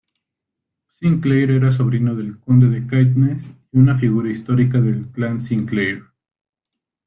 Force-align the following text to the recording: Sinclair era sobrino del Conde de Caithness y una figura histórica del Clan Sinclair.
Sinclair 0.99 1.51
era 1.51 1.71
sobrino 1.71 2.15
del 2.15 2.39
Conde 2.39 2.69
de 2.69 2.87
Caithness 2.87 3.51
y 3.71 3.77
una 3.77 3.93
figura 3.95 4.31
histórica 4.31 4.81
del 4.81 5.05
Clan 5.11 5.39
Sinclair. 5.39 6.01